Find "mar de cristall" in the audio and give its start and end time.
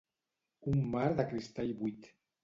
0.95-1.75